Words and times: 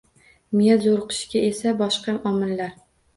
Miya 0.59 0.77
zo‘riqishiga 0.85 1.43
esa 1.49 1.73
boshqa 1.83 2.17
omillar 2.31 2.73